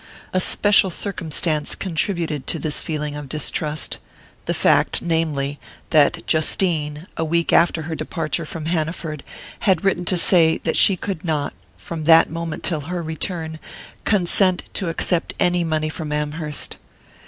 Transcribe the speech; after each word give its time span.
A 0.33 0.39
special 0.39 0.89
circumstance 0.89 1.75
contributed 1.75 2.47
to 2.47 2.57
this 2.57 2.81
feeling 2.81 3.15
of 3.15 3.29
distrust; 3.29 3.99
the 4.45 4.53
fact, 4.55 5.03
namely, 5.03 5.59
that 5.91 6.25
Justine, 6.25 7.05
a 7.17 7.23
week 7.23 7.53
after 7.53 7.83
her 7.83 7.93
departure 7.93 8.47
from 8.47 8.65
Hanaford, 8.65 9.23
had 9.59 9.83
written 9.83 10.03
to 10.05 10.17
say 10.17 10.57
that 10.63 10.75
she 10.75 10.97
could 10.97 11.23
not, 11.23 11.53
from 11.77 12.05
that 12.05 12.31
moment 12.31 12.63
till 12.63 12.81
her 12.89 13.03
return, 13.03 13.59
consent 14.03 14.63
to 14.73 14.89
accept 14.89 15.35
any 15.39 15.63
money 15.63 15.87
from 15.87 16.11
Amherst. 16.11 16.77